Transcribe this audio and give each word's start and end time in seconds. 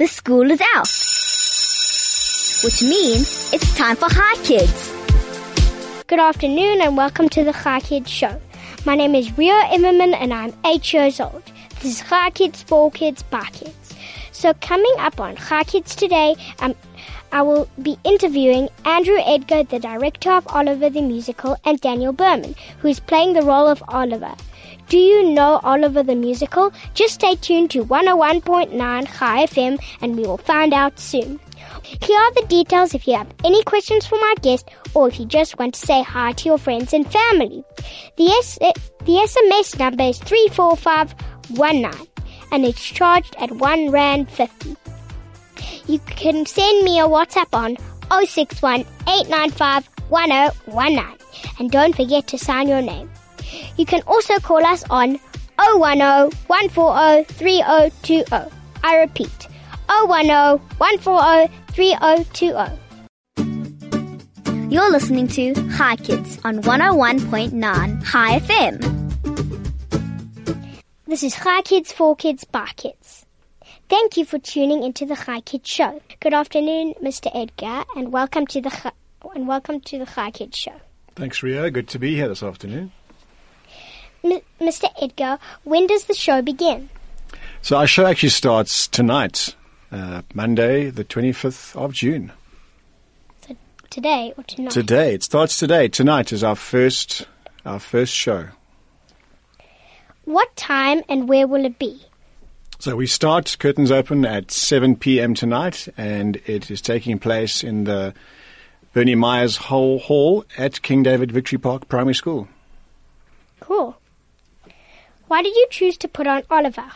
the 0.00 0.06
school 0.06 0.50
is 0.50 0.62
out. 0.74 0.88
Which 2.64 2.80
means 2.80 3.52
it's 3.52 3.76
time 3.76 3.96
for 3.96 4.08
Chai 4.08 4.34
Kids. 4.42 4.94
Good 6.06 6.18
afternoon 6.18 6.80
and 6.80 6.96
welcome 6.96 7.28
to 7.28 7.44
the 7.44 7.52
Chai 7.52 7.80
Kids 7.80 8.10
Show. 8.10 8.40
My 8.86 8.94
name 8.94 9.14
is 9.14 9.36
Rio 9.36 9.52
Immerman 9.76 10.14
and 10.14 10.32
I'm 10.32 10.54
8 10.64 10.94
years 10.94 11.20
old. 11.20 11.42
This 11.80 12.00
is 12.00 12.08
Chai 12.08 12.30
Kids, 12.30 12.62
for 12.62 12.90
Kids, 12.90 13.22
By 13.24 13.44
Kids. 13.52 13.94
So 14.32 14.54
coming 14.62 14.94
up 15.00 15.20
on 15.20 15.36
Chai 15.36 15.64
Kids 15.64 15.94
today, 15.94 16.34
um, 16.60 16.74
I 17.30 17.42
will 17.42 17.68
be 17.82 17.98
interviewing 18.02 18.70
Andrew 18.86 19.18
Edgar, 19.18 19.64
the 19.64 19.80
director 19.80 20.30
of 20.30 20.48
Oliver 20.48 20.88
the 20.88 21.02
Musical, 21.02 21.58
and 21.66 21.78
Daniel 21.78 22.14
Berman, 22.14 22.54
who 22.78 22.88
is 22.88 23.00
playing 23.00 23.34
the 23.34 23.42
role 23.42 23.68
of 23.68 23.84
Oliver. 23.88 24.34
Do 24.90 24.98
you 24.98 25.30
know 25.30 25.60
Oliver 25.62 26.02
the 26.02 26.16
Musical? 26.16 26.72
Just 26.94 27.14
stay 27.14 27.36
tuned 27.36 27.70
to 27.70 27.84
101.9 27.84 29.06
Chai 29.18 29.46
FM 29.46 29.78
and 30.02 30.16
we 30.16 30.24
will 30.24 30.36
find 30.36 30.74
out 30.74 30.98
soon. 30.98 31.38
Here 31.84 32.18
are 32.18 32.32
the 32.34 32.44
details 32.48 32.92
if 32.92 33.06
you 33.06 33.16
have 33.16 33.32
any 33.44 33.62
questions 33.62 34.04
for 34.04 34.16
my 34.16 34.34
guest 34.42 34.68
or 34.94 35.06
if 35.06 35.20
you 35.20 35.26
just 35.26 35.58
want 35.60 35.74
to 35.74 35.80
say 35.86 36.02
hi 36.02 36.32
to 36.32 36.44
your 36.48 36.58
friends 36.58 36.92
and 36.92 37.10
family. 37.10 37.62
The, 38.16 38.26
S- 38.40 38.58
the 38.58 38.72
SMS 39.06 39.78
number 39.78 40.02
is 40.02 40.18
34519 40.18 42.08
and 42.50 42.64
it's 42.64 42.82
charged 42.84 43.36
at 43.38 43.52
1 43.52 43.90
Rand 43.92 44.28
50. 44.28 44.76
You 45.86 46.00
can 46.00 46.46
send 46.46 46.84
me 46.84 46.98
a 46.98 47.04
WhatsApp 47.04 47.54
on 47.56 47.76
061 48.26 48.80
895 49.06 49.88
1019 50.08 51.16
and 51.60 51.70
don't 51.70 51.94
forget 51.94 52.26
to 52.26 52.38
sign 52.38 52.66
your 52.66 52.82
name. 52.82 53.08
You 53.76 53.86
can 53.86 54.02
also 54.06 54.38
call 54.38 54.64
us 54.64 54.84
on 54.90 55.18
010 55.58 55.78
140 55.80 57.24
3020. 57.34 58.24
I 58.82 58.96
repeat, 58.96 59.48
010 59.88 60.06
140 60.08 61.52
3020. 61.72 62.76
You're 64.72 64.90
listening 64.90 65.26
to 65.28 65.52
Chai 65.76 65.96
Kids 65.96 66.38
on 66.44 66.62
101.9 66.62 68.04
Chai 68.06 68.38
FM. 68.38 68.96
This 71.06 71.22
is 71.24 71.34
Chai 71.34 71.62
Kids, 71.62 71.90
for 71.92 72.14
Kids, 72.14 72.44
by 72.44 72.66
Kids. 72.76 73.26
Thank 73.88 74.16
you 74.16 74.24
for 74.24 74.38
tuning 74.38 74.84
into 74.84 75.04
the 75.04 75.16
Chai 75.16 75.40
Kids 75.40 75.68
show. 75.68 76.00
Good 76.20 76.32
afternoon, 76.34 76.94
Mr. 77.02 77.28
Edgar, 77.34 77.82
and 77.96 78.12
welcome 78.12 78.46
to 78.46 78.60
the 78.60 78.70
Hi- 78.70 78.92
and 79.34 79.48
welcome 79.48 79.80
to 79.80 79.98
the 79.98 80.06
Chai 80.06 80.30
Kids 80.30 80.56
show. 80.56 80.74
Thanks, 81.16 81.42
Rio. 81.42 81.68
Good 81.70 81.88
to 81.88 81.98
be 81.98 82.14
here 82.14 82.28
this 82.28 82.44
afternoon. 82.44 82.92
M- 84.22 84.40
Mr. 84.60 84.88
Edgar, 85.00 85.38
when 85.64 85.86
does 85.86 86.04
the 86.04 86.14
show 86.14 86.42
begin? 86.42 86.88
So 87.62 87.76
our 87.76 87.86
show 87.86 88.06
actually 88.06 88.30
starts 88.30 88.88
tonight, 88.88 89.54
uh, 89.92 90.22
Monday, 90.34 90.90
the 90.90 91.04
25th 91.04 91.76
of 91.76 91.92
June. 91.92 92.32
So 93.46 93.56
today 93.90 94.32
or 94.36 94.44
tonight? 94.44 94.72
Today. 94.72 95.14
It 95.14 95.22
starts 95.22 95.58
today. 95.58 95.88
Tonight 95.88 96.32
is 96.32 96.42
our 96.42 96.56
first, 96.56 97.26
our 97.64 97.78
first 97.78 98.14
show. 98.14 98.48
What 100.24 100.54
time 100.56 101.02
and 101.08 101.28
where 101.28 101.46
will 101.46 101.64
it 101.64 101.78
be? 101.78 102.02
So 102.78 102.96
we 102.96 103.06
start, 103.06 103.56
curtains 103.58 103.90
open 103.90 104.24
at 104.24 104.50
7 104.50 104.96
p.m. 104.96 105.34
tonight, 105.34 105.86
and 105.98 106.36
it 106.46 106.70
is 106.70 106.80
taking 106.80 107.18
place 107.18 107.62
in 107.62 107.84
the 107.84 108.14
Bernie 108.94 109.14
Myers 109.14 109.56
Hall, 109.56 109.98
Hall 109.98 110.46
at 110.56 110.80
King 110.80 111.02
David 111.02 111.30
Victory 111.30 111.58
Park 111.58 111.88
Primary 111.88 112.14
School. 112.14 112.48
Cool. 113.60 113.99
Why 115.30 115.42
did 115.42 115.54
you 115.54 115.68
choose 115.70 115.96
to 115.98 116.08
put 116.08 116.26
on 116.26 116.42
Oliver? 116.50 116.90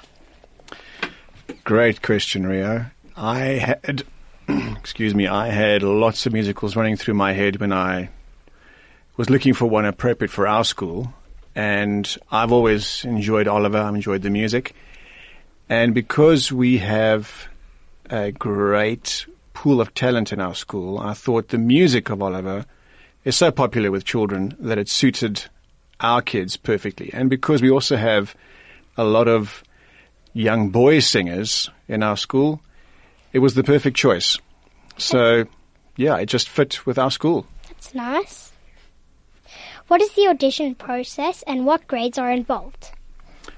Great 1.63 2.03
question, 2.03 2.45
Rio. 2.45 2.87
I 3.17 3.39
had, 3.39 4.03
excuse 4.49 5.15
me, 5.15 5.29
I 5.29 5.51
had 5.51 5.85
lots 5.85 6.27
of 6.27 6.33
musicals 6.33 6.75
running 6.75 6.97
through 6.97 7.15
my 7.15 7.33
head 7.33 7.61
when 7.61 7.73
I 7.73 8.09
was 9.17 9.31
looking 9.31 9.55
for 9.55 9.67
one 9.67 9.85
appropriate 9.85 10.33
for 10.33 10.49
our 10.49 10.65
school. 10.65 11.15
And 11.55 12.13
I've 12.29 12.51
always 12.51 13.05
enjoyed 13.05 13.47
Oliver, 13.47 13.79
I've 13.79 13.95
enjoyed 13.95 14.23
the 14.23 14.31
music. 14.31 14.75
And 15.69 15.95
because 15.95 16.51
we 16.51 16.79
have 16.79 17.47
a 18.11 18.33
great 18.33 19.27
pool 19.53 19.81
of 19.81 19.95
talent 19.95 20.33
in 20.33 20.41
our 20.41 20.57
school, 20.57 20.99
I 20.99 21.15
thought 21.15 21.51
the 21.51 21.59
music 21.59 22.11
of 22.11 22.21
Oliver 22.21 22.67
is 23.25 23.37
so 23.37 23.53
popular 23.53 23.93
with 23.93 24.05
children 24.05 24.57
that 24.59 24.77
it 24.77 24.89
suited 24.89 25.45
our 26.01 26.23
kids 26.23 26.57
perfectly. 26.57 27.11
And 27.13 27.31
because 27.31 27.63
we 27.63 27.71
also 27.71 27.97
have 27.97 28.35
a 28.97 29.05
lot 29.05 29.29
of 29.29 29.63
young 30.33 30.71
boy 30.71 31.01
singers 31.01 31.71
in 31.89 32.03
our 32.03 32.17
school, 32.17 32.61
it 33.33 33.39
was 33.39 33.55
the 33.55 33.65
perfect 33.65 33.97
choice. 33.97 34.39
So, 34.97 35.45
yeah, 35.97 36.17
it 36.19 36.27
just 36.27 36.49
fit 36.49 36.87
with 36.87 36.99
our 36.99 37.11
school. 37.11 37.47
That's 37.69 37.95
nice. 37.95 38.53
What 39.89 40.01
is 40.01 40.13
the 40.13 40.29
audition 40.29 40.75
process 40.75 41.43
and 41.47 41.67
what 41.67 41.87
grades 41.87 42.19
are 42.19 42.31
involved? 42.31 42.91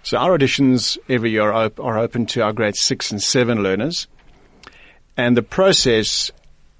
So 0.02 0.18
our 0.18 0.36
auditions 0.36 0.98
every 1.08 1.30
year 1.30 1.50
are, 1.50 1.66
op- 1.66 1.80
are 1.80 1.98
open 1.98 2.26
to 2.26 2.42
our 2.42 2.52
grade 2.52 2.76
six 2.76 3.10
and 3.10 3.22
seven 3.22 3.62
learners. 3.62 4.06
And 5.16 5.36
the 5.36 5.42
process 5.42 6.30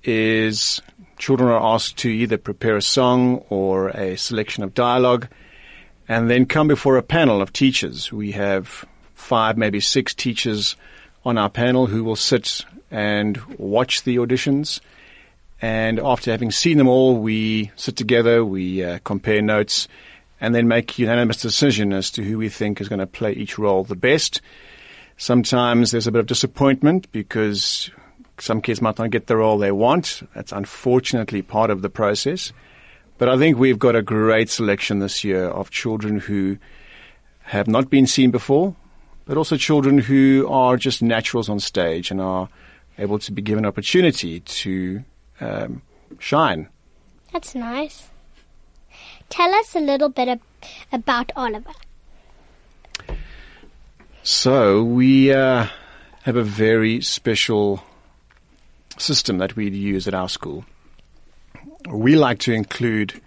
is 0.05 0.81
children 1.19 1.49
are 1.49 1.75
asked 1.75 1.97
to 1.99 2.11
either 2.11 2.39
prepare 2.39 2.77
a 2.77 2.83
song 2.83 3.45
or 3.49 3.89
a 3.91 4.17
selection 4.17 4.63
of 4.63 4.75
dialogue 4.75 5.29
and 6.09 6.31
then 6.31 6.47
come 6.47 6.69
before 6.69 6.97
a 6.97 7.03
panel 7.03 7.43
of 7.43 7.53
teachers. 7.53 8.13
We 8.13 8.33
have 8.33 8.85
five, 9.15 9.57
maybe 9.57 9.81
six 9.81 10.15
teachers 10.15 10.77
on 11.25 11.39
our 11.39 11.51
panel 11.51 11.87
who 11.87 12.05
will 12.05 12.17
sit 12.17 12.65
and 12.91 13.37
watch 13.59 14.05
the 14.05 14.17
auditions. 14.17 14.81
And 15.61 15.99
after 15.99 16.31
having 16.31 16.51
seen 16.51 16.79
them 16.79 16.89
all, 16.89 17.17
we 17.17 17.73
sit 17.77 17.97
together, 17.97 18.45
we 18.45 18.85
uh, 18.85 18.99
compare 19.05 19.43
notes, 19.43 19.89
and 20.41 20.55
then 20.55 20.69
make 20.69 20.99
unanimous 20.99 21.41
decision 21.41 21.93
as 21.93 22.11
to 22.13 22.23
who 22.23 22.39
we 22.39 22.49
think 22.49 22.81
is 22.81 22.89
going 22.89 22.99
to 23.01 23.07
play 23.07 23.33
each 23.33 23.59
role 23.59 23.85
the 23.85 23.97
best. 23.97 24.41
Sometimes 25.17 25.91
there's 25.91 26.07
a 26.07 26.13
bit 26.13 26.21
of 26.21 26.27
disappointment 26.27 27.11
because 27.11 27.91
some 28.39 28.61
kids 28.61 28.83
might 28.83 28.99
not 28.99 29.11
get 29.11 29.27
the 29.27 29.37
role 29.37 29.57
they 29.57 29.73
want. 29.73 30.23
That's 30.35 30.53
unfortunately 30.53 31.41
part 31.41 31.71
of 31.71 31.81
the 31.81 31.89
process. 31.89 32.53
But 33.19 33.29
I 33.29 33.39
think 33.39 33.59
we've 33.59 33.79
got 33.79 33.97
a 33.97 34.03
great 34.03 34.51
selection 34.51 34.99
this 34.99 35.25
year 35.25 35.47
of 35.47 35.71
children 35.71 36.21
who 36.21 36.59
have 37.45 37.67
not 37.67 37.89
been 37.89 38.07
seen 38.07 38.31
before, 38.31 38.77
but 39.25 39.37
also 39.37 39.57
children 39.57 39.99
who 39.99 40.47
are 40.51 40.77
just 40.77 41.03
naturals 41.03 41.49
on 41.49 41.61
stage 41.61 42.11
and 42.11 42.21
are 42.21 42.49
able 42.99 43.19
to 43.21 43.33
be 43.33 43.41
given 43.41 43.65
opportunity 43.65 44.41
to 44.41 45.05
um, 45.41 45.83
shine. 46.19 46.69
That's 47.33 47.55
nice. 47.55 48.09
Tell 49.29 49.53
us 49.55 49.75
a 49.75 49.81
little 49.81 50.09
bit 50.09 50.29
ab- 50.29 50.43
about 50.93 51.33
Oliver. 51.37 51.73
So 54.23 54.83
we 54.83 55.33
uh, 55.33 55.67
have 56.23 56.37
a 56.37 56.43
very 56.43 57.01
special 57.01 57.83
system 58.99 59.39
that 59.39 59.57
we 59.57 59.71
use 59.71 60.07
at 60.09 60.15
our 60.15 60.29
school. 60.29 60.65
We 61.89 62.17
like 62.17 62.41
to 62.41 62.53
include 62.53 63.21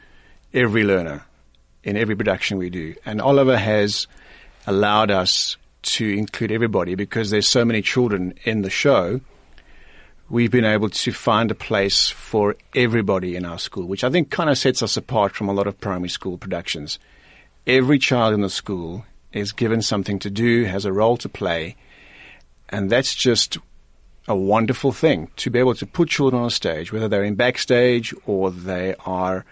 every 0.54 0.84
learner 0.84 1.24
in 1.84 1.96
every 1.96 2.16
production 2.16 2.58
we 2.58 2.70
do, 2.70 2.96
and 3.06 3.22
Oliver 3.22 3.58
has 3.58 4.08
allowed 4.68 5.12
us 5.12 5.58
to 5.82 6.06
include 6.06 6.52
everybody 6.52 6.96
because 6.96 7.30
there's 7.30 7.48
so 7.48 7.64
many 7.64 7.82
children 7.82 8.34
in 8.44 8.62
the 8.62 8.70
show. 8.70 9.22
We've 10.30 10.52
been 10.52 10.66
able 10.66 10.90
to 10.90 11.12
find 11.12 11.50
a 11.50 11.56
place 11.56 12.10
for 12.10 12.56
everybody 12.76 13.36
in 13.36 13.46
our 13.46 13.58
school, 13.58 13.86
which 13.86 14.04
I 14.04 14.10
think 14.10 14.30
kind 14.30 14.50
of 14.50 14.58
sets 14.58 14.84
us 14.84 14.98
apart 14.98 15.34
from 15.34 15.48
a 15.48 15.54
lot 15.54 15.68
of 15.68 15.80
primary 15.80 16.10
school 16.10 16.38
productions. 16.38 17.00
Every 17.66 17.98
child 17.98 18.34
in 18.34 18.42
the 18.42 18.50
school 18.50 19.06
is 19.32 19.54
given 19.54 19.82
something 19.82 20.20
to 20.20 20.30
do, 20.30 20.66
has 20.66 20.86
a 20.86 20.94
role 20.94 21.18
to 21.18 21.30
play, 21.30 21.76
and 22.68 22.90
that's 22.90 23.16
just 23.16 23.58
a 24.30 24.36
wonderful 24.36 24.92
thing 24.92 25.30
to 25.38 25.50
be 25.50 25.58
able 25.58 25.74
to 25.74 25.86
put 25.86 26.08
children 26.08 26.40
on 26.42 26.48
a 26.48 26.52
stage, 26.52 26.94
whether 26.94 27.08
they're 27.08 27.24
in 27.24 27.36
backstage 27.36 28.14
or 28.28 28.52
they 28.52 28.96
are 29.06 29.44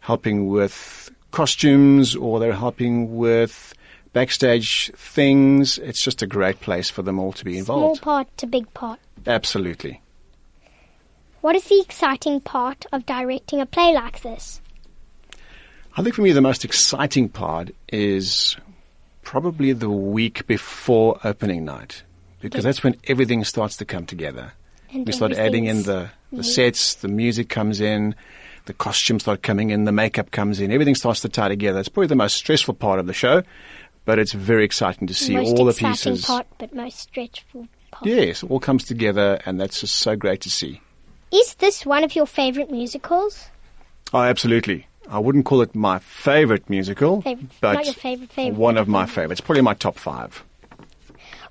helping 0.00 0.46
with 0.46 1.10
costumes 1.30 2.14
or 2.14 2.38
they're 2.38 2.52
helping 2.52 3.16
with 3.16 3.74
backstage 4.12 4.92
things. 4.94 5.78
It's 5.78 6.02
just 6.02 6.22
a 6.22 6.26
great 6.26 6.60
place 6.60 6.90
for 6.90 7.02
them 7.02 7.18
all 7.18 7.32
to 7.32 7.44
be 7.44 7.56
involved. 7.56 7.98
Small 7.98 8.14
part 8.14 8.36
to 8.36 8.46
big 8.46 8.72
part. 8.74 9.00
Absolutely. 9.26 10.02
What 11.40 11.56
is 11.56 11.64
the 11.64 11.80
exciting 11.80 12.40
part 12.40 12.86
of 12.92 13.06
directing 13.06 13.60
a 13.60 13.66
play 13.66 13.94
like 13.94 14.20
this? 14.20 14.60
I 15.96 16.02
think 16.02 16.14
for 16.14 16.22
me 16.22 16.32
the 16.32 16.42
most 16.42 16.64
exciting 16.64 17.30
part 17.30 17.70
is 17.88 18.56
probably 19.22 19.72
the 19.72 19.90
week 19.90 20.46
before 20.46 21.18
opening 21.24 21.64
night 21.64 22.02
because 22.40 22.64
that's 22.64 22.82
when 22.84 22.96
everything 23.06 23.44
starts 23.44 23.76
to 23.78 23.84
come 23.84 24.06
together. 24.06 24.52
And 24.92 25.06
we 25.06 25.12
start 25.12 25.32
adding 25.32 25.64
in 25.66 25.82
the, 25.82 26.10
the 26.32 26.44
sets, 26.44 26.94
the 26.94 27.08
music 27.08 27.48
comes 27.48 27.80
in, 27.80 28.14
the 28.66 28.72
costumes 28.72 29.22
start 29.22 29.42
coming 29.42 29.70
in, 29.70 29.84
the 29.84 29.92
makeup 29.92 30.30
comes 30.30 30.60
in, 30.60 30.70
everything 30.70 30.94
starts 30.94 31.20
to 31.22 31.28
tie 31.28 31.48
together. 31.48 31.80
It's 31.80 31.88
probably 31.88 32.08
the 32.08 32.16
most 32.16 32.36
stressful 32.36 32.74
part 32.74 32.98
of 32.98 33.06
the 33.06 33.12
show, 33.12 33.42
but 34.04 34.18
it's 34.18 34.32
very 34.32 34.64
exciting 34.64 35.06
to 35.08 35.14
see 35.14 35.36
all 35.38 35.64
the 35.64 35.72
pieces. 35.72 36.24
part, 36.24 36.46
but 36.58 36.74
most 36.74 36.98
stressful 36.98 37.68
part. 37.90 38.06
Yes, 38.06 38.42
all 38.42 38.60
comes 38.60 38.84
together, 38.84 39.40
and 39.46 39.60
that's 39.60 39.80
just 39.80 39.96
so 39.96 40.16
great 40.16 40.40
to 40.42 40.50
see. 40.50 40.80
Is 41.32 41.54
this 41.56 41.84
one 41.84 42.04
of 42.04 42.14
your 42.14 42.26
favorite 42.26 42.70
musicals? 42.70 43.48
Oh, 44.14 44.20
absolutely. 44.20 44.86
I 45.08 45.18
wouldn't 45.18 45.44
call 45.44 45.60
it 45.62 45.74
my 45.74 45.98
favorite 45.98 46.68
musical, 46.70 47.22
Favorite- 47.22 47.50
but 47.60 47.86
favorite 47.86 48.30
favorite, 48.30 48.58
one 48.58 48.76
of 48.76 48.88
my 48.88 49.06
favorites. 49.06 49.40
Probably 49.40 49.62
my 49.62 49.74
top 49.74 49.96
five. 49.98 50.44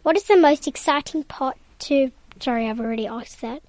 What 0.06 0.18
is 0.18 0.25
the 0.25 0.38
most 0.38 0.68
exciting 0.68 1.24
part 1.24 1.57
to? 1.80 2.12
Sorry, 2.40 2.69
I've 2.69 2.80
already 2.80 3.07
asked 3.07 3.42
that. 3.42 3.63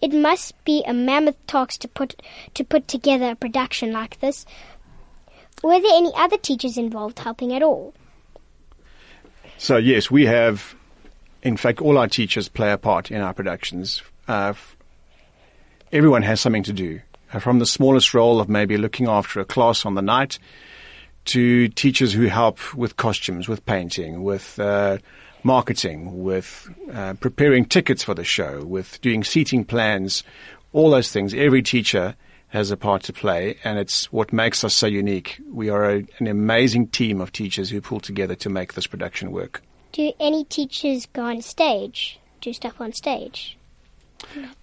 It 0.00 0.10
must 0.10 0.54
be 0.64 0.82
a 0.86 0.94
mammoth 0.94 1.36
task 1.46 1.80
to 1.80 1.88
put 1.88 2.22
to 2.54 2.64
put 2.64 2.88
together 2.88 3.32
a 3.32 3.34
production 3.34 3.92
like 3.92 4.18
this. 4.20 4.46
Were 5.62 5.78
there 5.78 5.94
any 5.94 6.12
other 6.16 6.38
teachers 6.38 6.78
involved 6.78 7.18
helping 7.18 7.52
at 7.52 7.62
all? 7.62 7.92
So 9.58 9.76
yes, 9.76 10.10
we 10.10 10.24
have. 10.24 10.74
In 11.42 11.58
fact, 11.58 11.82
all 11.82 11.98
our 11.98 12.08
teachers 12.08 12.48
play 12.48 12.72
a 12.72 12.78
part 12.78 13.10
in 13.10 13.20
our 13.20 13.34
productions. 13.34 14.00
Uh, 14.26 14.54
everyone 15.92 16.22
has 16.22 16.40
something 16.40 16.62
to 16.62 16.72
do, 16.72 17.02
uh, 17.34 17.38
from 17.38 17.58
the 17.58 17.66
smallest 17.66 18.14
role 18.14 18.40
of 18.40 18.48
maybe 18.48 18.78
looking 18.78 19.08
after 19.08 19.40
a 19.40 19.44
class 19.44 19.84
on 19.84 19.94
the 19.94 20.00
night, 20.00 20.38
to 21.26 21.68
teachers 21.68 22.14
who 22.14 22.28
help 22.28 22.74
with 22.74 22.96
costumes, 22.96 23.46
with 23.46 23.66
painting, 23.66 24.22
with 24.22 24.58
uh, 24.58 24.96
marketing, 25.46 26.22
with 26.22 26.68
uh, 26.92 27.14
preparing 27.14 27.64
tickets 27.64 28.02
for 28.02 28.14
the 28.14 28.24
show, 28.24 28.64
with 28.64 29.00
doing 29.00 29.24
seating 29.24 29.64
plans, 29.64 30.24
all 30.72 30.90
those 30.90 31.10
things. 31.10 31.32
Every 31.32 31.62
teacher 31.62 32.16
has 32.48 32.70
a 32.70 32.76
part 32.76 33.02
to 33.04 33.12
play, 33.12 33.56
and 33.64 33.78
it's 33.78 34.12
what 34.12 34.32
makes 34.32 34.64
us 34.64 34.74
so 34.74 34.86
unique. 34.86 35.40
We 35.50 35.70
are 35.70 35.90
a, 35.90 36.06
an 36.18 36.26
amazing 36.26 36.88
team 36.88 37.20
of 37.20 37.32
teachers 37.32 37.70
who 37.70 37.80
pull 37.80 38.00
together 38.00 38.34
to 38.36 38.50
make 38.50 38.74
this 38.74 38.86
production 38.86 39.32
work. 39.32 39.62
Do 39.92 40.12
any 40.20 40.44
teachers 40.44 41.06
go 41.06 41.22
on 41.22 41.40
stage? 41.42 42.20
Do 42.40 42.52
stuff 42.52 42.80
on 42.80 42.92
stage? 42.92 43.56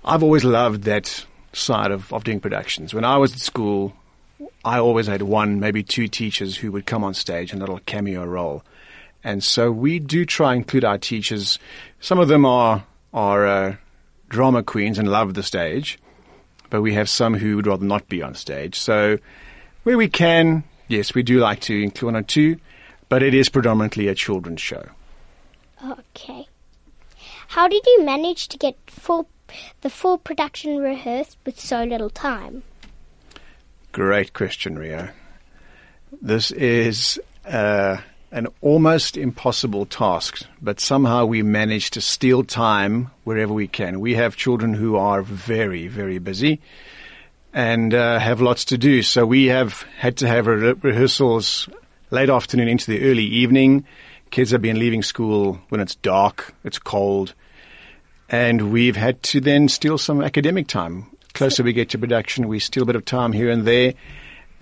I've 0.06 0.24
always 0.24 0.44
loved 0.44 0.84
that 0.84 1.26
side 1.54 1.92
of, 1.92 2.12
of 2.14 2.24
doing 2.24 2.40
productions. 2.40 2.94
When 2.94 3.06
I 3.06 3.18
was 3.18 3.34
at 3.34 3.40
school, 3.40 3.94
I 4.66 4.80
always 4.80 5.08
had 5.08 5.22
one, 5.22 5.60
maybe 5.60 5.84
two 5.84 6.08
teachers 6.08 6.58
who 6.58 6.72
would 6.72 6.86
come 6.86 7.04
on 7.04 7.14
stage 7.14 7.54
in 7.54 7.60
a 7.60 7.62
little 7.62 7.80
cameo 7.86 8.26
role. 8.26 8.64
And 9.24 9.44
so 9.44 9.72
we 9.72 10.00
do 10.00 10.26
try 10.26 10.54
and 10.54 10.62
include 10.62 10.84
our 10.84 10.98
teachers. 10.98 11.60
Some 12.00 12.20
of 12.20 12.28
them 12.28 12.46
are, 12.46 12.86
are 13.14 13.48
uh, 13.48 13.76
drama 14.30 14.64
queens 14.64 15.00
and 15.00 15.08
love 15.08 15.34
the 15.34 15.44
stage, 15.44 15.98
but 16.70 16.82
we 16.82 16.94
have 16.94 17.10
some 17.10 17.36
who 17.36 17.56
would 17.56 17.68
rather 17.68 17.86
not 17.86 18.10
be 18.10 18.22
on 18.22 18.36
stage. 18.36 18.80
So 18.80 19.18
where 19.84 19.98
we 19.98 20.10
can, 20.10 20.64
yes, 20.88 21.14
we 21.14 21.24
do 21.24 21.40
like 21.40 21.62
to 21.62 21.82
include 21.82 22.14
one 22.14 22.22
or 22.22 22.26
two, 22.26 22.58
but 23.10 23.24
it 23.24 23.34
is 23.34 23.50
predominantly 23.50 24.08
a 24.08 24.16
children's 24.16 24.62
show. 24.62 24.86
Okay. 25.86 26.48
How 27.50 27.68
did 27.68 27.86
you 27.86 28.04
manage 28.04 28.48
to 28.50 28.58
get 28.58 28.76
full 28.88 29.28
the 29.82 29.90
full 29.90 30.18
production 30.18 30.78
rehearsed 30.78 31.38
with 31.46 31.60
so 31.60 31.84
little 31.84 32.10
time? 32.10 32.64
Great 33.92 34.34
question, 34.34 34.80
Rio. 34.80 35.10
This 36.22 36.50
is 36.52 37.20
uh, 37.46 37.98
an 38.34 38.48
almost 38.62 39.16
impossible 39.16 39.86
task, 39.86 40.42
but 40.60 40.80
somehow 40.80 41.24
we 41.24 41.44
manage 41.44 41.92
to 41.92 42.02
steal 42.02 42.44
time 42.44 43.12
wherever 43.24 43.54
we 43.54 43.68
can. 43.68 44.00
We 44.00 44.16
have 44.16 44.36
children 44.36 44.74
who 44.74 44.96
are 44.96 45.22
very, 45.22 45.88
very 45.88 46.18
busy 46.18 46.60
and 47.54 47.94
uh, 47.94 48.18
have 48.18 48.42
lots 48.42 48.66
to 48.66 48.78
do, 48.80 49.04
so 49.04 49.24
we 49.24 49.46
have 49.46 49.84
had 50.00 50.18
to 50.18 50.28
have 50.28 50.48
re- 50.48 50.74
rehearsals 50.82 51.70
late 52.10 52.32
afternoon 52.32 52.68
into 52.68 52.90
the 52.90 53.04
early 53.04 53.24
evening. 53.24 53.86
Kids 54.32 54.50
have 54.50 54.64
been 54.64 54.80
leaving 54.80 55.04
school 55.04 55.62
when 55.70 55.80
it's 55.80 55.94
dark, 55.94 56.56
it's 56.64 56.80
cold, 56.80 57.36
and 58.30 58.72
we've 58.72 58.96
had 58.96 59.22
to 59.24 59.42
then 59.42 59.70
steal 59.70 60.00
some 60.00 60.24
academic 60.24 60.66
time. 60.66 61.06
Closer 61.36 61.62
we 61.62 61.72
get 61.72 61.90
to 61.90 62.00
production, 62.00 62.48
we 62.48 62.58
steal 62.58 62.82
a 62.82 62.88
bit 62.88 62.96
of 62.96 63.06
time 63.06 63.32
here 63.32 63.52
and 63.52 63.64
there. 63.64 63.94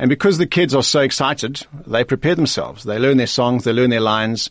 And 0.01 0.09
because 0.09 0.39
the 0.39 0.47
kids 0.47 0.73
are 0.73 0.81
so 0.81 1.01
excited, 1.01 1.67
they 1.85 2.03
prepare 2.03 2.33
themselves. 2.33 2.85
They 2.85 2.97
learn 2.97 3.17
their 3.17 3.27
songs, 3.27 3.65
they 3.65 3.71
learn 3.71 3.91
their 3.91 4.01
lines. 4.01 4.49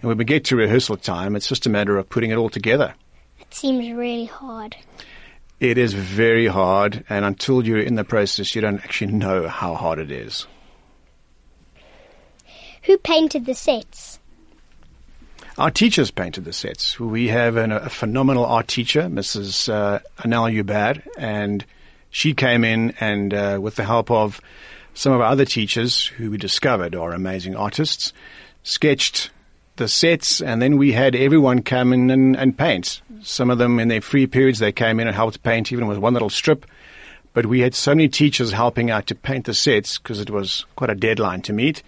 And 0.00 0.08
when 0.08 0.16
we 0.16 0.24
get 0.24 0.44
to 0.44 0.56
rehearsal 0.56 0.96
time, 0.96 1.34
it's 1.34 1.48
just 1.48 1.66
a 1.66 1.70
matter 1.70 1.98
of 1.98 2.08
putting 2.08 2.30
it 2.30 2.36
all 2.36 2.48
together. 2.48 2.94
It 3.40 3.52
seems 3.52 3.90
really 3.90 4.26
hard. 4.26 4.76
It 5.58 5.76
is 5.76 5.92
very 5.92 6.46
hard, 6.46 7.04
and 7.08 7.24
until 7.24 7.66
you're 7.66 7.80
in 7.80 7.96
the 7.96 8.04
process, 8.04 8.54
you 8.54 8.60
don't 8.60 8.78
actually 8.84 9.10
know 9.10 9.48
how 9.48 9.74
hard 9.74 9.98
it 9.98 10.12
is. 10.12 10.46
Who 12.84 12.96
painted 12.96 13.44
the 13.44 13.54
sets? 13.54 14.20
Our 15.58 15.72
teachers 15.72 16.12
painted 16.12 16.44
the 16.44 16.52
sets. 16.52 17.00
We 17.00 17.26
have 17.26 17.56
an, 17.56 17.72
a 17.72 17.90
phenomenal 17.90 18.46
art 18.46 18.68
teacher, 18.68 19.02
Mrs. 19.02 19.68
Uh, 19.68 19.98
Anel 20.18 20.62
Ubad, 20.62 21.04
and 21.18 21.64
she 22.10 22.34
came 22.34 22.62
in 22.62 22.94
and, 23.00 23.34
uh, 23.34 23.58
with 23.60 23.74
the 23.74 23.84
help 23.84 24.08
of 24.08 24.40
some 24.94 25.12
of 25.12 25.20
our 25.20 25.28
other 25.28 25.44
teachers 25.44 26.06
who 26.06 26.30
we 26.30 26.36
discovered 26.36 26.94
are 26.94 27.12
amazing 27.12 27.56
artists, 27.56 28.12
sketched 28.62 29.30
the 29.76 29.88
sets, 29.88 30.40
and 30.42 30.60
then 30.60 30.76
we 30.76 30.92
had 30.92 31.16
everyone 31.16 31.62
come 31.62 31.92
in 31.92 32.10
and, 32.10 32.36
and 32.36 32.56
paint. 32.56 33.00
Some 33.22 33.50
of 33.50 33.58
them 33.58 33.78
in 33.78 33.88
their 33.88 34.00
free 34.00 34.26
periods, 34.26 34.58
they 34.58 34.72
came 34.72 35.00
in 35.00 35.06
and 35.06 35.16
helped 35.16 35.42
paint 35.42 35.72
even 35.72 35.86
with 35.86 35.98
one 35.98 36.12
little 36.12 36.30
strip. 36.30 36.66
But 37.32 37.46
we 37.46 37.60
had 37.60 37.74
so 37.74 37.92
many 37.94 38.08
teachers 38.08 38.52
helping 38.52 38.90
out 38.90 39.06
to 39.06 39.14
paint 39.14 39.46
the 39.46 39.54
sets 39.54 39.96
because 39.96 40.20
it 40.20 40.28
was 40.28 40.66
quite 40.76 40.90
a 40.90 40.94
deadline 40.94 41.40
to 41.42 41.52
meet. 41.52 41.82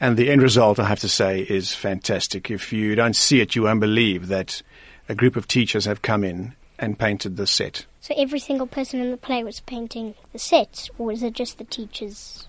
And 0.00 0.16
the 0.16 0.30
end 0.30 0.42
result, 0.42 0.80
I 0.80 0.88
have 0.88 0.98
to 1.00 1.08
say, 1.08 1.42
is 1.42 1.72
fantastic. 1.72 2.50
If 2.50 2.72
you 2.72 2.96
don't 2.96 3.14
see 3.14 3.40
it, 3.40 3.54
you 3.54 3.62
won't 3.62 3.78
believe 3.78 4.26
that 4.26 4.60
a 5.08 5.14
group 5.14 5.36
of 5.36 5.46
teachers 5.46 5.84
have 5.84 6.02
come 6.02 6.24
in 6.24 6.56
and 6.82 6.98
painted 6.98 7.36
the 7.38 7.46
set. 7.46 7.86
So 8.00 8.12
every 8.18 8.40
single 8.40 8.66
person 8.66 9.00
in 9.00 9.12
the 9.12 9.16
play 9.16 9.44
was 9.44 9.60
painting 9.60 10.14
the 10.32 10.38
sets, 10.38 10.90
or 10.98 11.06
was 11.06 11.22
it 11.22 11.32
just 11.32 11.56
the 11.56 11.64
teachers? 11.64 12.48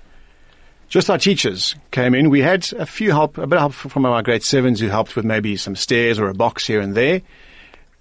Just 0.90 1.10
our 1.10 1.20
teachers 1.20 1.76
came 1.92 2.14
in. 2.14 2.30
We 2.30 2.42
had 2.42 2.72
a 2.74 2.86
few 2.86 3.12
help, 3.12 3.38
a 3.38 3.48
bit 3.48 3.58
of 3.58 3.76
help 3.76 3.92
from 3.92 4.06
our 4.06 4.22
grade 4.24 4.44
sevens 4.44 4.80
who 4.80 4.88
helped 4.88 5.16
with 5.16 5.24
maybe 5.24 5.56
some 5.56 5.76
stairs 5.76 6.20
or 6.20 6.28
a 6.28 6.34
box 6.34 6.68
here 6.68 6.82
and 6.82 6.96
there. 6.96 7.22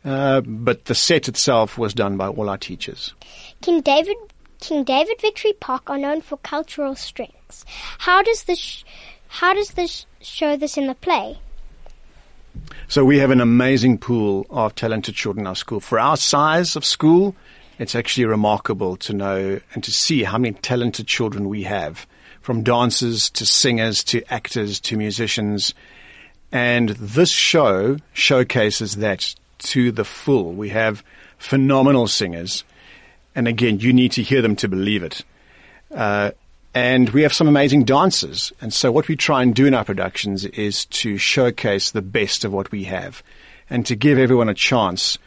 Uh, 0.04 0.40
but 0.40 0.86
the 0.86 0.94
set 0.94 1.28
itself 1.28 1.78
was 1.78 1.94
done 1.94 2.16
by 2.16 2.26
all 2.26 2.48
our 2.48 2.58
teachers. 2.58 3.14
King 3.60 3.82
David, 3.82 4.16
King 4.60 4.82
David 4.84 5.20
Victory 5.20 5.52
Park 5.52 5.88
are 5.88 5.98
known 5.98 6.22
for 6.22 6.38
cultural 6.38 6.96
strengths. 6.96 7.64
How 7.98 8.22
does 8.22 8.44
this, 8.44 8.58
sh- 8.58 8.84
how 9.28 9.54
does 9.54 9.70
this 9.70 10.06
show 10.20 10.56
this 10.56 10.76
in 10.76 10.86
the 10.86 10.94
play? 10.94 11.38
So 12.88 13.04
we 13.04 13.18
have 13.18 13.30
an 13.30 13.40
amazing 13.40 13.98
pool 13.98 14.46
of 14.50 14.74
talented 14.74 15.14
children 15.14 15.44
in 15.44 15.46
our 15.46 15.56
school. 15.56 15.80
For 15.80 15.98
our 15.98 16.16
size 16.16 16.76
of 16.76 16.84
school, 16.84 17.34
it's 17.78 17.94
actually 17.94 18.26
remarkable 18.26 18.96
to 18.98 19.12
know 19.12 19.60
and 19.74 19.82
to 19.82 19.90
see 19.90 20.24
how 20.24 20.38
many 20.38 20.54
talented 20.54 21.06
children 21.06 21.48
we 21.48 21.62
have, 21.62 22.06
from 22.40 22.62
dancers 22.62 23.30
to 23.30 23.46
singers 23.46 24.04
to 24.04 24.22
actors 24.32 24.80
to 24.80 24.96
musicians. 24.96 25.74
And 26.50 26.90
this 26.90 27.30
show 27.30 27.96
showcases 28.12 28.96
that 28.96 29.34
to 29.58 29.90
the 29.90 30.04
full. 30.04 30.52
We 30.52 30.68
have 30.70 31.02
phenomenal 31.38 32.08
singers. 32.08 32.64
And 33.34 33.48
again, 33.48 33.80
you 33.80 33.92
need 33.92 34.12
to 34.12 34.22
hear 34.22 34.42
them 34.42 34.56
to 34.56 34.68
believe 34.68 35.02
it. 35.02 35.24
Uh, 35.90 36.32
and 36.74 37.10
we 37.10 37.22
have 37.22 37.32
some 37.32 37.48
amazing 37.48 37.84
dancers. 37.84 38.52
And 38.60 38.72
so 38.72 38.90
what 38.90 39.08
we 39.08 39.16
try 39.16 39.42
and 39.42 39.54
do 39.54 39.66
in 39.66 39.74
our 39.74 39.84
productions 39.84 40.44
is 40.44 40.86
to 40.86 41.18
showcase 41.18 41.90
the 41.90 42.02
best 42.02 42.44
of 42.44 42.52
what 42.52 42.70
we 42.70 42.84
have 42.84 43.22
and 43.68 43.84
to 43.86 43.94
give 43.94 44.18
everyone 44.18 44.48
a 44.48 44.54
chance. 44.54 45.18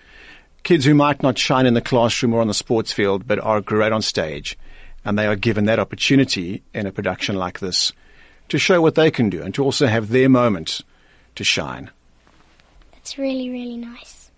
Kids 0.64 0.86
who 0.86 0.96
might 0.96 1.22
not 1.22 1.38
shine 1.38 1.66
in 1.66 1.76
the 1.76 1.82
classroom 1.82 2.34
or 2.34 2.42
on 2.42 2.48
the 2.48 2.54
sports 2.54 2.92
field, 2.92 3.28
but 3.28 3.40
are 3.40 3.62
great 3.62 3.92
on 3.92 4.02
stage. 4.02 4.58
And 5.04 5.20
they 5.20 5.28
are 5.28 5.36
given 5.36 5.66
that 5.66 5.80
opportunity 5.80 6.64
in 6.74 6.88
a 6.88 6.92
production 6.92 7.36
like 7.36 7.60
this 7.60 7.92
to 8.50 8.58
show 8.58 8.82
what 8.82 8.96
they 8.96 9.12
can 9.12 9.30
do 9.30 9.42
and 9.44 9.54
to 9.54 9.64
also 9.64 9.86
have 9.86 10.10
their 10.10 10.30
moment 10.30 10.82
to 11.36 11.44
shine. 11.44 11.92
That's 12.94 13.18
really, 13.18 13.50
really 13.50 13.78
nice. 13.78 14.32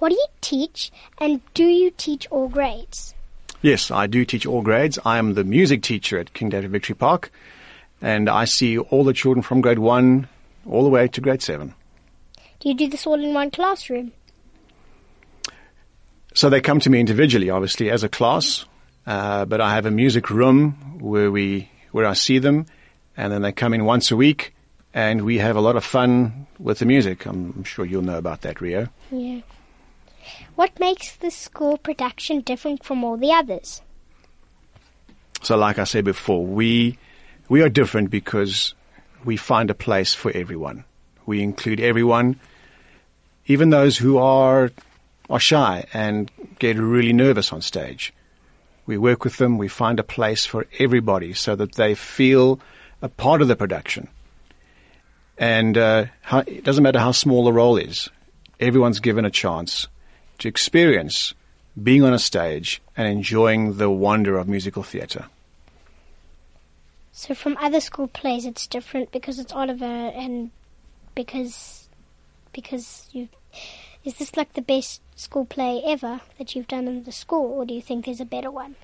What 0.00 0.08
do 0.08 0.16
you 0.16 0.26
teach, 0.40 0.90
and 1.18 1.40
do 1.54 1.64
you 1.64 1.92
teach 1.92 2.26
all 2.32 2.48
grades? 2.48 3.14
Yes, 3.62 3.92
I 3.92 4.08
do 4.08 4.24
teach 4.24 4.44
all 4.44 4.60
grades. 4.60 4.98
I 5.04 5.18
am 5.18 5.34
the 5.34 5.44
music 5.44 5.82
teacher 5.82 6.18
at 6.18 6.34
King 6.34 6.48
David 6.48 6.72
Victory 6.72 6.96
Park, 6.96 7.30
and 8.00 8.28
I 8.28 8.44
see 8.44 8.76
all 8.76 9.04
the 9.04 9.12
children 9.12 9.40
from 9.40 9.60
grade 9.60 9.78
one 9.78 10.28
all 10.68 10.82
the 10.82 10.88
way 10.88 11.06
to 11.06 11.20
grade 11.20 11.42
seven. 11.42 11.74
Do 12.58 12.68
you 12.68 12.74
do 12.74 12.88
this 12.88 13.06
all 13.06 13.22
in 13.22 13.32
one 13.34 13.52
classroom? 13.52 14.12
So 16.34 16.50
they 16.50 16.60
come 16.60 16.80
to 16.80 16.90
me 16.90 16.98
individually, 16.98 17.50
obviously, 17.50 17.88
as 17.88 18.02
a 18.02 18.08
class, 18.08 18.64
uh, 19.06 19.44
but 19.44 19.60
I 19.60 19.74
have 19.74 19.86
a 19.86 19.90
music 19.92 20.28
room 20.28 20.98
where 20.98 21.30
we 21.30 21.70
where 21.92 22.06
I 22.06 22.14
see 22.14 22.38
them, 22.38 22.66
and 23.16 23.32
then 23.32 23.42
they 23.42 23.52
come 23.52 23.74
in 23.74 23.84
once 23.84 24.10
a 24.10 24.16
week, 24.16 24.54
and 24.92 25.22
we 25.22 25.38
have 25.38 25.56
a 25.56 25.60
lot 25.60 25.76
of 25.76 25.84
fun 25.84 26.48
with 26.58 26.80
the 26.80 26.86
music. 26.86 27.26
I'm, 27.26 27.52
I'm 27.56 27.64
sure 27.64 27.84
you'll 27.84 28.02
know 28.02 28.18
about 28.18 28.40
that, 28.40 28.60
Rio. 28.60 28.88
Yeah. 29.12 29.42
What 30.54 30.78
makes 30.78 31.16
the 31.16 31.30
school 31.30 31.78
production 31.78 32.40
different 32.40 32.84
from 32.84 33.04
all 33.04 33.16
the 33.16 33.32
others? 33.32 33.82
So, 35.42 35.56
like 35.56 35.78
I 35.78 35.84
said 35.84 36.04
before, 36.04 36.44
we 36.44 36.98
we 37.48 37.62
are 37.62 37.68
different 37.68 38.10
because 38.10 38.74
we 39.24 39.36
find 39.36 39.70
a 39.70 39.74
place 39.74 40.14
for 40.14 40.30
everyone. 40.30 40.84
We 41.26 41.42
include 41.42 41.80
everyone. 41.80 42.38
even 43.46 43.70
those 43.70 43.98
who 43.98 44.18
are 44.18 44.70
are 45.30 45.40
shy 45.40 45.84
and 45.92 46.30
get 46.58 46.76
really 46.76 47.12
nervous 47.12 47.52
on 47.52 47.62
stage. 47.62 48.12
We 48.86 48.98
work 48.98 49.24
with 49.24 49.36
them. 49.36 49.58
We 49.58 49.68
find 49.68 49.98
a 49.98 50.04
place 50.04 50.44
for 50.44 50.66
everybody 50.78 51.32
so 51.32 51.56
that 51.56 51.74
they 51.74 51.94
feel 51.94 52.60
a 53.00 53.08
part 53.08 53.40
of 53.40 53.48
the 53.48 53.56
production. 53.56 54.08
And 55.38 55.78
uh, 55.78 56.06
how, 56.20 56.40
it 56.40 56.64
doesn't 56.64 56.82
matter 56.82 56.98
how 56.98 57.12
small 57.12 57.44
the 57.44 57.52
role 57.52 57.76
is. 57.76 58.10
Everyone's 58.60 59.00
given 59.00 59.24
a 59.24 59.30
chance 59.30 59.88
to 60.42 60.48
experience 60.48 61.34
being 61.80 62.04
on 62.04 62.12
a 62.12 62.18
stage 62.18 62.82
and 62.96 63.08
enjoying 63.08 63.78
the 63.78 63.90
wonder 63.90 64.38
of 64.38 64.46
musical 64.46 64.82
theatre. 64.82 65.26
So 67.12 67.34
from 67.34 67.56
other 67.60 67.80
school 67.80 68.08
plays, 68.08 68.44
it's 68.44 68.66
different 68.66 69.12
because 69.12 69.38
it's 69.38 69.52
Oliver 69.52 69.84
and 69.84 70.50
because 71.14 71.88
because 72.52 73.08
you 73.12 73.28
is 74.04 74.14
this 74.14 74.36
like 74.36 74.54
the 74.54 74.62
best 74.62 75.00
school 75.14 75.44
play 75.44 75.82
ever 75.84 76.20
that 76.38 76.54
you've 76.54 76.68
done 76.68 76.88
in 76.88 77.04
the 77.04 77.12
school, 77.12 77.52
or 77.52 77.64
do 77.64 77.74
you 77.74 77.82
think 77.82 78.04
there's 78.04 78.20
a 78.20 78.24
better 78.24 78.50
one? 78.50 78.74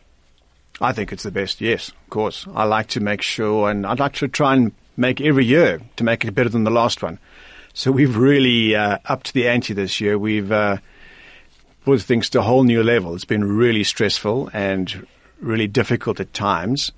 I 0.81 0.93
think 0.93 1.13
it's 1.13 1.25
the 1.25 1.33
best. 1.33 1.61
Yes, 1.61 1.89
of 1.89 2.11
course. 2.11 2.47
I 2.55 2.65
like 2.65 2.87
to 2.89 3.01
make 3.01 3.23
sure, 3.23 3.69
and 3.69 3.85
I'd 3.85 3.99
like 3.99 4.13
to 4.15 4.29
try 4.29 4.55
and 4.55 4.73
make 4.97 5.21
every 5.21 5.45
year 5.45 5.81
to 5.97 6.05
make 6.05 6.25
it 6.25 6.33
better 6.33 6.49
than 6.49 6.65
the 6.65 6.71
last 6.71 7.03
one. 7.03 7.19
So 7.75 7.91
we've 7.91 8.17
really 8.17 8.77
uh, 8.77 8.99
upped 9.07 9.33
the 9.33 9.49
ante 9.49 9.75
this 9.75 10.01
year. 10.01 10.19
We've 10.19 10.53
uh, 10.53 10.79
things 11.97 12.29
to 12.31 12.41
a 12.41 12.43
whole 12.43 12.65
new 12.65 12.83
level. 12.83 13.15
It's 13.15 13.25
been 13.25 13.45
really 13.45 13.85
stressful 13.85 14.51
and 14.53 15.07
really 15.41 15.67
difficult 15.67 16.21
at 16.21 16.35
times. 16.35 16.93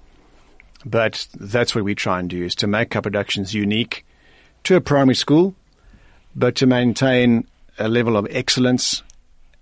But 0.85 1.28
that's 1.35 1.75
what 1.75 1.85
we 1.85 1.94
try 1.94 2.18
and 2.18 2.30
do 2.30 2.42
is 2.42 2.54
to 2.56 2.66
make 2.66 2.97
our 2.97 3.02
productions 3.02 3.54
unique 3.54 4.04
to 4.64 4.76
a 4.76 4.80
primary 4.80 5.14
school, 5.14 5.54
but 6.35 6.54
to 6.56 6.66
maintain 6.66 7.47
a 7.78 7.88
level 7.88 8.16
of 8.16 8.26
excellence 8.30 9.02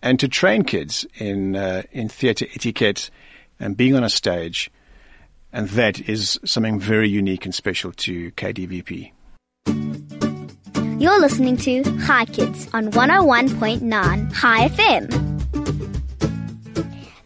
and 0.00 0.18
to 0.20 0.28
train 0.28 0.64
kids 0.64 1.06
in 1.18 1.56
uh, 1.56 1.82
in 1.92 2.08
theatre 2.08 2.46
etiquette 2.54 3.10
and 3.58 3.76
being 3.76 3.94
on 3.94 4.04
a 4.04 4.10
stage. 4.10 4.70
And 5.52 5.68
that 5.70 6.08
is 6.08 6.38
something 6.44 6.78
very 6.78 7.08
unique 7.08 7.44
and 7.44 7.54
special 7.54 7.92
to 7.92 8.30
KDVP. 8.32 9.12
You're 10.98 11.20
listening 11.20 11.56
to 11.58 11.84
Chai 12.06 12.24
Kids 12.24 12.68
on 12.74 12.90
101.9 12.90 14.34
Chai 14.34 14.68
FM. 14.68 15.06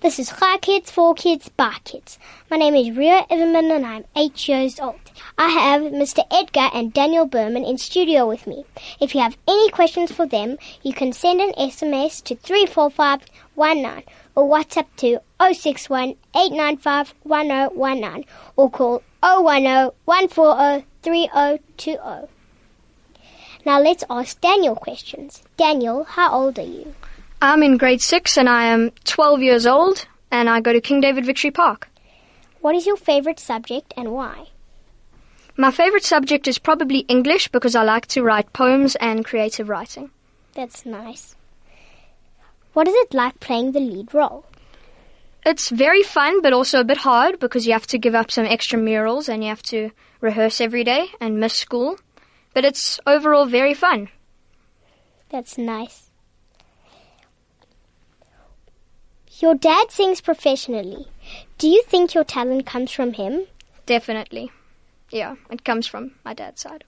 This 0.01 0.19
is 0.19 0.29
Chai 0.29 0.59
Kids, 0.59 0.91
For 0.91 1.15
Kids, 1.15 1.49
by 1.49 1.75
Kids. 1.85 2.19
My 2.51 2.59
name 2.59 2.75
is 2.75 2.95
Ria 2.95 3.25
Everman 3.31 3.75
and 3.75 3.87
I'm 3.87 4.05
8 4.15 4.47
years 4.47 4.79
old. 4.79 5.01
I 5.39 5.49
have 5.49 5.91
Mr. 5.91 6.23
Edgar 6.31 6.69
and 6.75 6.93
Daniel 6.93 7.25
Berman 7.25 7.65
in 7.65 7.79
studio 7.79 8.29
with 8.29 8.47
me. 8.47 8.67
If 9.01 9.15
you 9.15 9.23
have 9.23 9.39
any 9.49 9.71
questions 9.71 10.13
for 10.13 10.27
them, 10.27 10.59
you 10.83 10.93
can 10.93 11.15
send 11.15 11.41
an 11.41 11.55
SMS 11.55 12.23
to 12.25 12.37
34519 12.37 14.03
or 14.35 14.51
WhatsApp 14.51 14.89
to 14.99 15.19
061 15.41 16.17
895 16.37 17.15
1019 17.23 18.27
or 18.57 18.71
call 18.71 19.03
010 19.23 19.93
140 20.05 20.85
3020. 21.03 22.29
Now 23.65 23.81
let's 23.81 24.03
ask 24.11 24.41
Daniel 24.41 24.75
questions. 24.75 25.43
Daniel, 25.57 26.05
how 26.05 26.33
old 26.33 26.59
are 26.59 26.63
you? 26.63 26.95
I'm 27.41 27.63
in 27.63 27.77
grade 27.77 28.01
six 28.01 28.37
and 28.37 28.49
I 28.49 28.65
am 28.65 28.91
12 29.05 29.41
years 29.41 29.67
old 29.67 30.07
and 30.31 30.51
I 30.51 30.61
go 30.61 30.73
to 30.73 30.81
King 30.81 31.01
David 31.01 31.25
Victory 31.25 31.51
Park. 31.51 31.89
What 32.61 32.75
is 32.75 32.87
your 32.87 32.97
favorite 32.97 33.39
subject 33.39 33.95
and 33.97 34.13
why? 34.13 34.49
My 35.57 35.71
favorite 35.71 36.05
subject 36.05 36.49
is 36.49 36.59
probably 36.59 37.01
English 37.01 37.49
because 37.49 37.77
I 37.77 37.83
like 37.83 38.07
to 38.09 38.23
write 38.23 38.53
poems 38.53 38.97
and 38.97 39.25
creative 39.25 39.69
writing. 39.69 40.11
That's 40.55 40.85
nice. 40.85 41.37
What 42.73 42.89
is 42.89 42.95
it 42.95 43.15
like 43.15 43.39
playing 43.39 43.73
the 43.73 43.81
lead 43.81 44.15
role? 44.15 44.45
It's 45.45 45.71
very 45.71 46.03
fun 46.03 46.43
but 46.43 46.53
also 46.53 46.81
a 46.81 46.85
bit 46.85 46.99
hard 46.99 47.39
because 47.39 47.67
you 47.67 47.75
have 47.75 47.87
to 47.89 47.99
give 47.99 48.15
up 48.15 48.31
some 48.31 48.47
extra 48.47 48.79
murals 48.79 49.29
and 49.29 49.43
you 49.43 49.51
have 49.51 49.63
to 49.65 49.91
rehearse 50.21 50.61
every 50.61 50.85
day 50.85 51.09
and 51.21 51.39
miss 51.39 51.55
school. 51.55 51.99
But 52.55 52.65
it's 52.65 53.01
overall 53.07 53.47
very 53.47 53.75
fun. 53.75 54.09
That's 55.31 55.57
nice. 55.57 56.11
Your 59.41 59.55
dad 59.55 59.91
sings 59.91 60.21
professionally. 60.21 61.09
Do 61.59 61.67
you 61.69 61.83
think 61.83 62.15
your 62.15 62.25
talent 62.25 62.67
comes 62.67 62.93
from 62.93 63.15
him? 63.15 63.47
Definitely. 63.87 64.53
Yeah, 65.11 65.37
it 65.51 65.65
comes 65.65 65.87
from 65.87 66.13
my 66.25 66.35
dad's 66.35 66.61
side. 66.61 66.85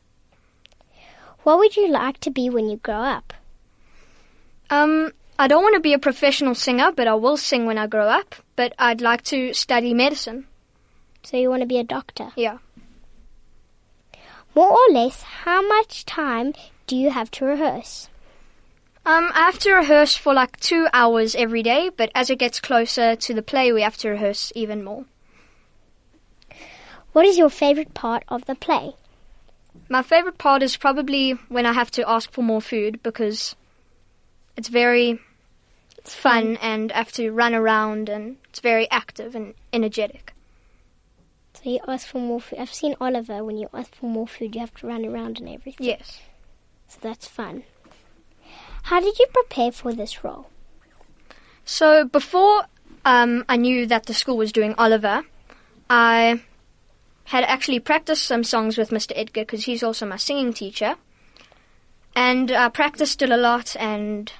What 1.42 1.59
would 1.59 1.76
you 1.76 1.88
like 1.88 2.21
to 2.21 2.30
be 2.30 2.49
when 2.49 2.68
you 2.68 2.76
grow 2.76 3.02
up? 3.02 3.35
Um, 4.71 5.12
I 5.38 5.49
don't 5.49 5.62
want 5.62 5.75
to 5.75 5.80
be 5.80 5.92
a 5.92 5.99
professional 5.99 6.54
singer, 6.54 6.92
but 6.92 7.09
I 7.09 7.14
will 7.14 7.37
sing 7.37 7.66
when 7.66 7.76
I 7.76 7.87
grow 7.87 8.09
up. 8.09 8.37
But 8.56 8.73
I'd 8.78 9.00
like 9.00 9.23
to 9.25 9.52
study 9.52 9.92
medicine. 9.92 10.47
So 11.23 11.37
you 11.37 11.50
want 11.50 11.62
to 11.62 11.66
be 11.66 11.78
a 11.78 11.85
doctor? 11.85 12.30
Yeah. 12.37 12.59
More 14.55 14.71
or 14.71 14.93
less, 14.93 15.23
how 15.23 15.67
much 15.67 16.05
time 16.05 16.55
do 16.87 16.97
you 16.97 17.11
have 17.11 17.31
to 17.33 17.45
rehearse? 17.45 18.09
Um, 19.07 19.31
I 19.35 19.41
have 19.41 19.59
to 19.61 19.73
rehearse 19.73 20.17
for 20.17 20.33
like 20.33 20.59
two 20.61 20.87
hours 20.93 21.35
every 21.35 21.63
day, 21.63 21.91
but 21.95 22.11
as 22.15 22.31
it 22.31 22.39
gets 22.39 22.61
closer 22.61 23.17
to 23.17 23.35
the 23.35 23.43
play, 23.43 23.73
we 23.73 23.83
have 23.83 23.97
to 23.99 24.11
rehearse 24.11 24.53
even 24.55 24.85
more. 24.85 25.05
What 27.13 27.27
is 27.27 27.37
your 27.37 27.51
favorite 27.51 27.95
part 27.95 28.25
of 28.29 28.45
the 28.47 28.55
play? 28.55 28.95
My 29.89 30.03
favorite 30.03 30.39
part 30.39 30.63
is 30.63 30.77
probably 30.77 31.33
when 31.49 31.67
I 31.67 31.73
have 31.73 31.91
to 31.93 32.09
ask 32.09 32.31
for 32.33 32.43
more 32.43 32.61
food 32.61 33.03
because 33.03 33.57
it's 34.57 34.69
very 34.69 35.21
it's 35.99 36.15
fun 36.15 36.59
and 36.61 36.93
I 36.93 36.99
have 36.99 37.13
to 37.13 37.31
run 37.31 37.55
around 37.55 38.09
and 38.09 38.37
it's 38.51 38.61
very 38.61 38.91
active 38.91 39.35
and 39.35 39.55
energetic. 39.73 40.34
So 41.64 41.71
you 41.71 41.80
ask 41.88 42.06
for 42.06 42.18
more 42.18 42.42
food. 42.42 42.59
I've 42.59 42.75
seen 42.75 42.94
Oliver 43.00 43.42
when 43.42 43.56
you 43.56 43.71
ask 43.73 43.94
for 43.94 44.04
more 44.04 44.28
food, 44.28 44.54
you 44.54 44.61
have 44.61 44.75
to 44.75 44.87
run 44.87 45.06
around 45.06 45.40
and 45.40 45.49
everything. 45.49 45.87
Yes. 45.87 46.21
So 46.88 46.99
that's 47.00 47.26
fun. 47.26 47.62
How 48.83 49.00
did 49.00 49.18
you 49.18 49.26
prepare 49.33 49.73
for 49.73 49.94
this 49.94 50.23
role? 50.23 50.50
So 51.64 52.04
before 52.04 52.64
um, 53.06 53.47
I 53.49 53.56
knew 53.56 53.87
that 53.87 54.04
the 54.04 54.12
school 54.12 54.37
was 54.37 54.52
doing 54.52 54.75
Oliver, 54.76 55.23
I 55.88 56.42
had 57.25 57.44
actually 57.44 57.80
practiced 57.80 58.25
some 58.25 58.44
songs 58.44 58.76
with 58.76 58.90
Mr. 58.90 59.12
Edgar 59.16 59.40
because 59.42 59.64
he's 59.64 59.83
also 59.83 60.04
my 60.04 60.18
singing 60.18 60.52
teacher. 60.52 60.97
And 62.14 62.52
I 62.52 62.68
practiced 62.68 63.23
it 63.23 63.30
a 63.30 63.38
lot 63.38 63.75
and 63.80 64.30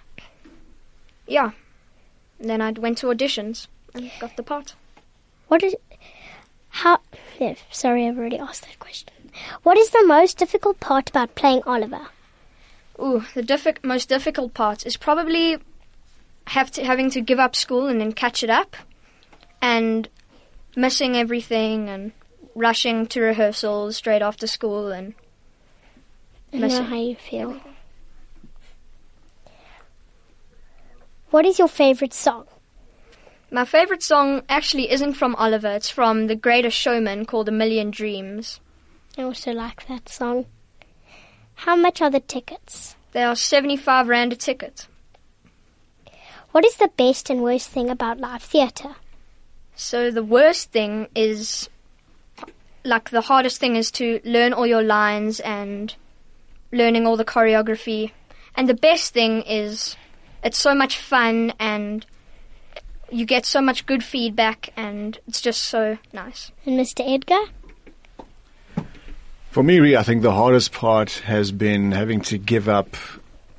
yeah. 1.27 1.53
then 2.39 2.61
I 2.61 2.73
went 2.73 2.99
to 2.99 3.07
auditions 3.07 3.67
and 3.95 4.11
got 4.21 4.37
the 4.37 4.43
part. 4.43 4.75
What 5.49 5.63
is 5.63 5.75
how 6.75 6.99
yeah, 7.39 7.55
sorry 7.71 8.05
I've 8.05 8.19
already 8.19 8.37
asked 8.39 8.63
that 8.63 8.81
question. 8.81 9.13
What 9.63 9.79
is 9.79 9.91
the 9.91 10.05
most 10.07 10.39
difficult 10.39 10.81
part 10.81 11.09
about 11.09 11.37
playing 11.37 11.63
Oliver? 11.67 12.09
Ooh, 12.99 13.25
the 13.35 13.43
diffi- 13.43 13.83
most 13.85 14.09
difficult 14.09 14.55
part 14.55 14.85
is 14.85 14.97
probably 14.97 15.59
have 16.49 16.73
to, 16.73 16.85
having 16.85 17.11
to 17.11 17.21
give 17.21 17.39
up 17.39 17.55
school 17.55 17.87
and 17.87 18.01
then 18.01 18.13
catch 18.13 18.43
it 18.43 18.51
up, 18.51 18.77
and 19.63 20.09
missing 20.75 21.17
everything 21.17 21.89
and 21.89 22.11
rushing 22.57 23.07
to 23.07 23.21
rehearsals 23.21 23.97
straight 23.97 24.23
after 24.23 24.49
school 24.49 24.89
and. 24.91 25.15
I 26.53 26.59
know 26.59 26.83
how 26.83 26.97
you 26.97 27.15
feel. 27.15 27.61
What 31.31 31.47
is 31.47 31.59
your 31.59 31.69
favorite 31.69 32.15
song? 32.15 32.47
My 33.55 33.65
favorite 33.65 34.03
song 34.03 34.43
actually 34.49 34.91
isn't 34.91 35.13
from 35.13 35.37
Oliver. 35.37 35.69
It's 35.69 35.89
from 35.89 36.27
The 36.27 36.35
Greatest 36.35 36.77
Showman 36.77 37.25
called 37.25 37.49
A 37.49 37.53
Million 37.53 37.93
Dreams. 37.93 38.59
I 39.17 39.23
also 39.23 39.53
like 39.53 39.87
that 39.87 40.09
song. 40.09 40.47
How 41.55 41.77
much 41.77 42.03
are 42.03 42.11
the 42.11 42.19
tickets? 42.19 42.97
They 43.13 43.23
are 43.23 43.37
75 43.37 44.09
rand 44.09 44.33
a 44.33 44.37
ticket. 44.37 44.89
What 46.51 46.65
is 46.65 46.79
the 46.79 46.91
best 46.97 47.31
and 47.31 47.45
worst 47.45 47.69
thing 47.69 47.91
about 47.91 48.19
live 48.19 48.43
theatre? 48.43 48.97
So 49.77 50.11
the 50.11 50.25
worst 50.25 50.73
thing 50.73 51.07
is 51.15 51.71
like 52.83 53.11
the 53.11 53.21
hardest 53.21 53.61
thing 53.61 53.77
is 53.77 53.93
to 53.93 54.21
learn 54.25 54.53
all 54.53 54.67
your 54.67 54.83
lines 54.83 55.39
and 55.39 55.95
learning 56.73 57.07
all 57.07 57.17
the 57.17 57.25
choreography. 57.25 58.11
And 58.57 58.69
the 58.69 58.75
best 58.75 59.15
thing 59.15 59.43
is 59.43 59.95
it's 60.43 60.59
so 60.59 60.75
much 60.75 60.99
fun 60.99 61.53
and 61.61 62.05
you 63.11 63.25
get 63.25 63.47
so 63.47 63.61
much 63.61 63.87
good 63.87 64.03
feedback 64.03 64.71
and 64.77 65.19
it's 65.27 65.41
just 65.41 65.63
so 65.65 65.99
nice. 66.13 66.53
And 66.67 66.79
Mr. 66.79 67.07
Edgar? 67.07 67.41
For 69.51 69.63
me, 69.63 69.95
I 69.95 70.03
think 70.03 70.23
the 70.23 70.33
hardest 70.33 70.73
part 70.73 71.13
has 71.27 71.53
been 71.53 71.93
having 71.93 72.21
to 72.23 72.39
give 72.39 72.69
up 72.69 72.97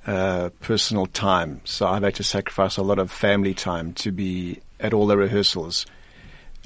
uh, 0.05 0.49
personal 0.59 1.07
time. 1.07 1.61
So 1.63 1.87
I've 1.87 2.03
had 2.03 2.15
to 2.15 2.23
sacrifice 2.23 2.77
a 2.77 2.83
lot 2.83 2.99
of 2.99 3.09
family 3.09 3.53
time 3.53 3.93
to 3.93 4.11
be 4.11 4.59
at 4.79 4.93
all 4.93 5.07
the 5.07 5.15
rehearsals. 5.15 5.85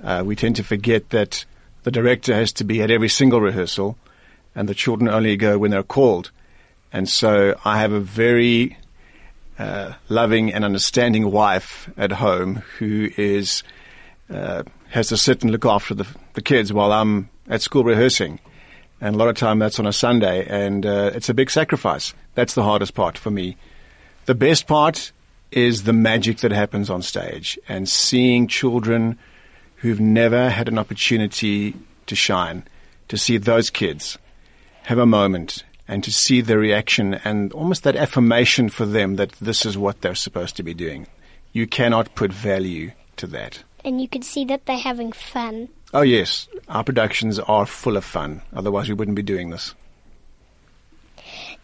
Uh, 0.03 0.23
we 0.25 0.35
tend 0.35 0.55
to 0.55 0.63
forget 0.63 1.11
that 1.11 1.45
the 1.83 1.91
director 1.91 2.33
has 2.33 2.51
to 2.53 2.63
be 2.63 2.81
at 2.81 2.89
every 2.91 3.07
single 3.07 3.39
rehearsal, 3.39 3.97
and 4.55 4.67
the 4.67 4.73
children 4.73 5.07
only 5.07 5.37
go 5.37 5.57
when 5.57 5.71
they're 5.71 5.83
called. 5.83 6.31
And 6.91 7.07
so 7.07 7.55
I 7.63 7.79
have 7.79 7.91
a 7.91 7.99
very 7.99 8.77
uh, 9.59 9.93
loving 10.07 10.53
and 10.53 10.63
understanding 10.63 11.29
wife 11.31 11.89
at 11.97 12.13
home 12.13 12.55
who 12.77 13.09
is 13.17 13.61
uh, 14.29 14.63
has 14.89 15.09
to 15.09 15.17
sit 15.17 15.43
and 15.43 15.51
look 15.51 15.65
after 15.65 15.93
the, 15.93 16.07
the 16.33 16.41
kids 16.41 16.71
while 16.71 16.91
I'm 16.91 17.29
at 17.49 17.61
school 17.61 17.83
rehearsing. 17.83 18.39
And 19.01 19.15
a 19.15 19.17
lot 19.17 19.27
of 19.27 19.35
time 19.35 19.59
that's 19.59 19.79
on 19.79 19.85
a 19.85 19.93
Sunday, 19.93 20.45
and 20.47 20.85
uh, 20.85 21.11
it's 21.13 21.29
a 21.29 21.33
big 21.33 21.49
sacrifice. 21.49 22.13
That's 22.35 22.53
the 22.53 22.63
hardest 22.63 22.93
part 22.93 23.17
for 23.17 23.31
me. 23.31 23.57
The 24.25 24.35
best 24.35 24.67
part 24.67 25.11
is 25.51 25.83
the 25.83 25.93
magic 25.93 26.39
that 26.39 26.51
happens 26.51 26.89
on 26.89 27.01
stage 27.01 27.57
and 27.67 27.87
seeing 27.87 28.47
children 28.47 29.17
who've 29.77 29.99
never 29.99 30.49
had 30.49 30.67
an 30.67 30.77
opportunity 30.77 31.75
to 32.05 32.15
shine, 32.15 32.63
to 33.07 33.17
see 33.17 33.37
those 33.37 33.69
kids 33.69 34.17
have 34.83 34.97
a 34.97 35.05
moment 35.05 35.63
and 35.89 36.03
to 36.03 36.11
see 36.11 36.39
the 36.39 36.57
reaction 36.57 37.15
and 37.25 37.51
almost 37.51 37.83
that 37.83 37.95
affirmation 37.95 38.69
for 38.69 38.85
them 38.85 39.15
that 39.15 39.31
this 39.41 39.65
is 39.65 39.75
what 39.75 40.01
they're 40.01 40.13
supposed 40.13 40.55
to 40.55 40.63
be 40.63 40.75
doing. 40.75 41.07
You 41.51 41.65
cannot 41.65 42.13
put 42.13 42.31
value 42.31 42.91
to 43.17 43.25
that. 43.27 43.63
And 43.83 43.99
you 43.99 44.07
can 44.07 44.21
see 44.21 44.45
that 44.45 44.67
they're 44.67 44.77
having 44.77 45.11
fun. 45.11 45.67
Oh, 45.91 46.03
yes. 46.03 46.47
Our 46.67 46.83
productions 46.83 47.39
are 47.39 47.65
full 47.65 47.97
of 47.97 48.05
fun. 48.05 48.43
Otherwise, 48.53 48.87
we 48.87 48.93
wouldn't 48.93 49.15
be 49.15 49.23
doing 49.23 49.49
this. 49.49 49.73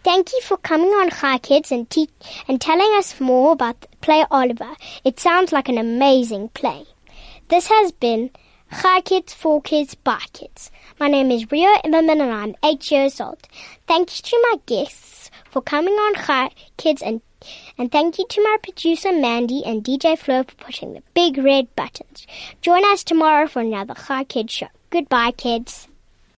Thank 0.03 0.33
you 0.33 0.41
for 0.41 0.57
coming 0.57 0.89
on 0.89 1.11
Chai 1.11 1.37
Kids 1.37 1.71
and, 1.71 1.87
te- 1.87 2.09
and 2.47 2.59
telling 2.59 2.91
us 2.97 3.19
more 3.19 3.51
about 3.51 3.79
the 3.81 3.87
play 4.01 4.25
Oliver. 4.31 4.73
It 5.03 5.19
sounds 5.19 5.51
like 5.51 5.69
an 5.69 5.77
amazing 5.77 6.49
play. 6.49 6.85
This 7.49 7.67
has 7.67 7.91
been 7.91 8.31
Chai 8.71 9.01
Kids, 9.01 9.33
for 9.33 9.61
Kids, 9.61 9.95
by 9.95 10.19
Kids. 10.33 10.71
My 10.99 11.07
name 11.07 11.29
is 11.31 11.51
Rio 11.51 11.69
Immerman 11.83 12.21
and 12.21 12.31
I'm 12.31 12.55
eight 12.63 12.89
years 12.91 13.21
old. 13.21 13.47
Thank 13.87 14.17
you 14.17 14.23
to 14.23 14.39
my 14.51 14.59
guests 14.65 15.29
for 15.49 15.61
coming 15.61 15.93
on 15.93 16.15
Chai 16.15 16.49
Kids 16.77 17.01
and 17.01 17.21
and 17.77 17.91
thank 17.91 18.17
you 18.17 18.25
to 18.27 18.43
my 18.43 18.57
producer 18.63 19.11
Mandy 19.11 19.63
and 19.63 19.83
DJ 19.83 20.17
Flo 20.17 20.43
for 20.43 20.55
pushing 20.55 20.93
the 20.93 21.03
big 21.13 21.37
red 21.37 21.75
buttons. 21.75 22.25
Join 22.61 22.83
us 22.85 23.03
tomorrow 23.03 23.47
for 23.47 23.61
another 23.61 23.93
Chai 23.93 24.23
Kids 24.23 24.53
show. 24.53 24.67
Goodbye, 24.89 25.31
kids. 25.31 25.87